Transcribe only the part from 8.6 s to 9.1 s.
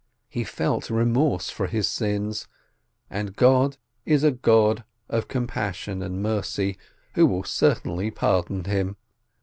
him.